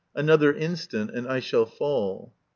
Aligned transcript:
Another 0.15 0.51
instant, 0.51 1.11
and 1.11 1.27
I 1.27 1.39
shall 1.39 1.67
fall. 1.67 2.33